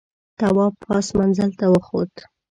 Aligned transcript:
تواب 0.39 0.73
پاس 0.83 1.07
منزل 1.17 1.51
ته 1.59 1.65
وخوت. 1.73 2.13